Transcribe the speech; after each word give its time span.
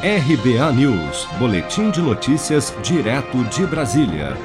RBA 0.00 0.72
News, 0.74 1.26
Boletim 1.40 1.90
de 1.90 2.00
Notícias, 2.00 2.72
direto 2.84 3.42
de 3.46 3.66
Brasília. 3.66 4.36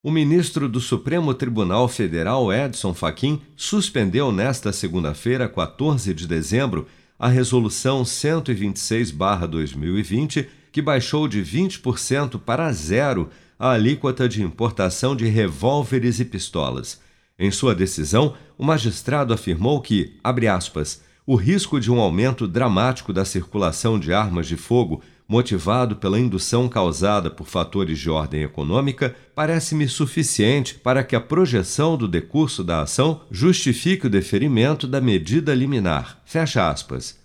O 0.00 0.12
ministro 0.12 0.68
do 0.68 0.80
Supremo 0.80 1.34
Tribunal 1.34 1.88
Federal, 1.88 2.52
Edson 2.52 2.94
Fachin, 2.94 3.42
suspendeu 3.56 4.30
nesta 4.30 4.72
segunda-feira, 4.72 5.48
14 5.48 6.14
de 6.14 6.28
dezembro, 6.28 6.86
a 7.18 7.26
Resolução 7.26 8.04
126-2020, 8.04 10.46
que 10.70 10.80
baixou 10.80 11.26
de 11.26 11.42
20% 11.42 12.38
para 12.38 12.70
zero 12.70 13.28
a 13.58 13.72
alíquota 13.72 14.28
de 14.28 14.40
importação 14.40 15.16
de 15.16 15.26
revólveres 15.26 16.20
e 16.20 16.24
pistolas. 16.24 17.00
Em 17.36 17.50
sua 17.50 17.74
decisão, 17.74 18.34
o 18.56 18.64
magistrado 18.64 19.34
afirmou 19.34 19.80
que, 19.80 20.14
abre 20.22 20.46
aspas, 20.46 21.04
o 21.26 21.34
risco 21.34 21.80
de 21.80 21.90
um 21.90 21.98
aumento 21.98 22.46
dramático 22.46 23.12
da 23.12 23.24
circulação 23.24 23.98
de 23.98 24.12
armas 24.12 24.46
de 24.46 24.56
fogo, 24.56 25.02
motivado 25.26 25.96
pela 25.96 26.20
indução 26.20 26.68
causada 26.68 27.28
por 27.28 27.48
fatores 27.48 27.98
de 27.98 28.08
ordem 28.08 28.44
econômica, 28.44 29.16
parece-me 29.34 29.88
suficiente 29.88 30.76
para 30.76 31.02
que 31.02 31.16
a 31.16 31.20
projeção 31.20 31.96
do 31.96 32.06
decurso 32.06 32.62
da 32.62 32.82
ação 32.82 33.22
justifique 33.28 34.06
o 34.06 34.10
deferimento 34.10 34.86
da 34.86 35.00
medida 35.00 35.52
liminar. 35.52 36.22
Fecha 36.24 36.70
aspas. 36.70 37.18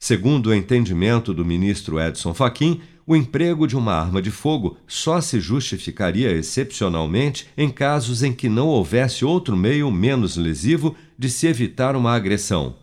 Segundo 0.00 0.48
o 0.48 0.54
entendimento 0.54 1.32
do 1.32 1.44
ministro 1.44 2.00
Edson 2.00 2.34
Fachin, 2.34 2.80
o 3.06 3.14
emprego 3.14 3.68
de 3.68 3.76
uma 3.76 3.92
arma 3.92 4.20
de 4.20 4.32
fogo 4.32 4.76
só 4.84 5.20
se 5.20 5.38
justificaria 5.38 6.32
excepcionalmente 6.32 7.46
em 7.56 7.70
casos 7.70 8.24
em 8.24 8.32
que 8.32 8.48
não 8.48 8.66
houvesse 8.66 9.24
outro 9.24 9.56
meio 9.56 9.92
menos 9.92 10.36
lesivo 10.36 10.96
de 11.16 11.30
se 11.30 11.46
evitar 11.46 11.94
uma 11.94 12.12
agressão. 12.14 12.82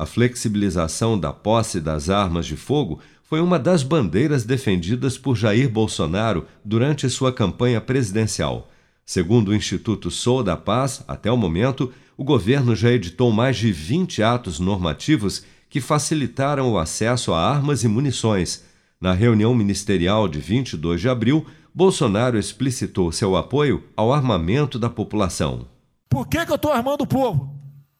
A 0.00 0.06
flexibilização 0.06 1.20
da 1.20 1.30
posse 1.30 1.78
das 1.78 2.08
armas 2.08 2.46
de 2.46 2.56
fogo 2.56 3.00
foi 3.22 3.38
uma 3.38 3.58
das 3.58 3.82
bandeiras 3.82 4.44
defendidas 4.44 5.18
por 5.18 5.36
Jair 5.36 5.68
Bolsonaro 5.68 6.46
durante 6.64 7.10
sua 7.10 7.30
campanha 7.30 7.82
presidencial. 7.82 8.70
Segundo 9.04 9.48
o 9.48 9.54
Instituto 9.54 10.10
Sou 10.10 10.42
da 10.42 10.56
Paz, 10.56 11.04
até 11.06 11.30
o 11.30 11.36
momento, 11.36 11.92
o 12.16 12.24
governo 12.24 12.74
já 12.74 12.90
editou 12.90 13.30
mais 13.30 13.58
de 13.58 13.70
20 13.70 14.22
atos 14.22 14.58
normativos 14.58 15.44
que 15.68 15.82
facilitaram 15.82 16.72
o 16.72 16.78
acesso 16.78 17.34
a 17.34 17.38
armas 17.38 17.84
e 17.84 17.88
munições. 17.88 18.64
Na 18.98 19.12
reunião 19.12 19.54
ministerial 19.54 20.28
de 20.28 20.40
22 20.40 20.98
de 20.98 21.10
abril, 21.10 21.44
Bolsonaro 21.74 22.38
explicitou 22.38 23.12
seu 23.12 23.36
apoio 23.36 23.84
ao 23.94 24.14
armamento 24.14 24.78
da 24.78 24.88
população. 24.88 25.66
Por 26.08 26.26
que, 26.26 26.42
que 26.46 26.52
eu 26.52 26.56
estou 26.56 26.72
armando 26.72 27.02
o 27.02 27.06
povo? 27.06 27.54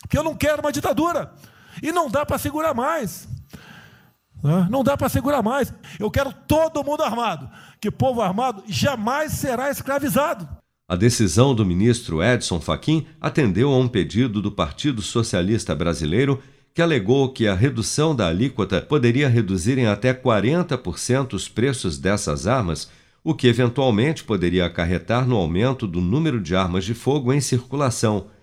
Porque 0.00 0.16
eu 0.16 0.24
não 0.24 0.34
quero 0.34 0.62
uma 0.62 0.72
ditadura. 0.72 1.34
E 1.82 1.90
não 1.90 2.08
dá 2.08 2.24
para 2.24 2.38
segurar 2.38 2.72
mais. 2.72 3.28
Né? 4.42 4.66
Não 4.70 4.82
dá 4.82 4.96
para 4.96 5.08
segurar 5.08 5.42
mais. 5.42 5.74
Eu 5.98 6.10
quero 6.10 6.32
todo 6.46 6.84
mundo 6.84 7.02
armado. 7.02 7.50
Que 7.80 7.90
povo 7.90 8.22
armado 8.22 8.62
jamais 8.68 9.32
será 9.32 9.70
escravizado. 9.70 10.48
A 10.88 10.96
decisão 10.96 11.54
do 11.54 11.64
ministro 11.64 12.22
Edson 12.22 12.60
Fachin 12.60 13.06
atendeu 13.20 13.72
a 13.72 13.78
um 13.78 13.88
pedido 13.88 14.42
do 14.42 14.52
Partido 14.52 15.00
Socialista 15.00 15.74
Brasileiro 15.74 16.40
que 16.74 16.82
alegou 16.82 17.28
que 17.28 17.46
a 17.46 17.54
redução 17.54 18.14
da 18.14 18.28
alíquota 18.28 18.80
poderia 18.80 19.28
reduzir 19.28 19.78
em 19.78 19.86
até 19.86 20.14
40% 20.14 21.34
os 21.34 21.48
preços 21.48 21.98
dessas 21.98 22.46
armas, 22.46 22.90
o 23.22 23.34
que 23.34 23.46
eventualmente 23.46 24.24
poderia 24.24 24.64
acarretar 24.64 25.26
no 25.26 25.36
aumento 25.36 25.86
do 25.86 26.00
número 26.00 26.40
de 26.40 26.56
armas 26.56 26.84
de 26.84 26.94
fogo 26.94 27.32
em 27.32 27.40
circulação. 27.40 28.26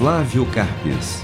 Flávio 0.00 0.46
Carpes. 0.46 1.22